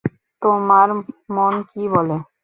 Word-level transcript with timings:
তোমার 0.41 0.87
মন 1.35 1.53
কী 1.69 1.83
বলে? 1.93 2.15